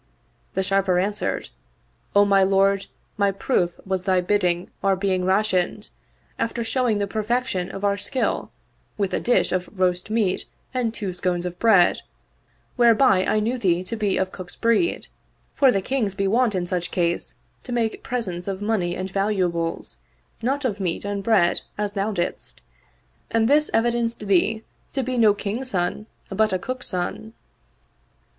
[0.55, 1.49] The Sharper answered,"
[2.15, 5.91] O my lord, my proof was thy bidding our being rationed,
[6.39, 8.49] after showing the perfection of our skill,
[8.97, 12.01] with a dish of roast meat and two scones of bread;
[12.77, 15.07] whereby I knew thee to be of cook's breed,
[15.53, 19.97] for the Kings be wont in such case to make presents of money and valuables,
[20.41, 22.59] not of meat and bread as thou didst,
[23.29, 24.63] and this evidenced thee
[24.93, 27.33] to be no king's son, but a cook's son."